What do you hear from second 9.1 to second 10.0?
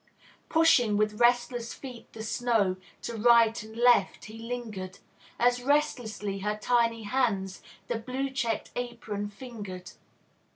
fingered.